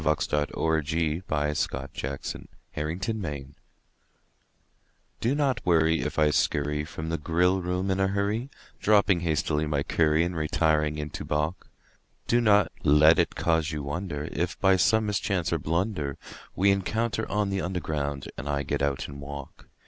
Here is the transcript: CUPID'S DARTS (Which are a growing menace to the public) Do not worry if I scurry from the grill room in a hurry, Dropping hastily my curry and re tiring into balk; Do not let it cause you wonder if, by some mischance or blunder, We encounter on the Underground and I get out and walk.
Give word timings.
CUPID'S 0.03 0.25
DARTS 0.25 0.51
(Which 0.55 0.57
are 0.57 0.77
a 0.77 0.81
growing 0.81 1.21
menace 1.29 1.67
to 1.67 2.47
the 2.73 3.03
public) 3.03 3.47
Do 5.19 5.35
not 5.35 5.61
worry 5.63 6.01
if 6.01 6.17
I 6.17 6.31
scurry 6.31 6.83
from 6.85 7.09
the 7.09 7.19
grill 7.19 7.61
room 7.61 7.91
in 7.91 7.99
a 7.99 8.07
hurry, 8.07 8.49
Dropping 8.79 9.19
hastily 9.19 9.67
my 9.67 9.83
curry 9.83 10.23
and 10.23 10.35
re 10.35 10.47
tiring 10.47 10.97
into 10.97 11.23
balk; 11.23 11.69
Do 12.25 12.41
not 12.41 12.71
let 12.83 13.19
it 13.19 13.35
cause 13.35 13.71
you 13.71 13.83
wonder 13.83 14.27
if, 14.31 14.59
by 14.59 14.75
some 14.75 15.05
mischance 15.05 15.53
or 15.53 15.59
blunder, 15.59 16.17
We 16.55 16.71
encounter 16.71 17.29
on 17.29 17.51
the 17.51 17.61
Underground 17.61 18.27
and 18.39 18.49
I 18.49 18.63
get 18.63 18.81
out 18.81 19.07
and 19.07 19.21
walk. 19.21 19.67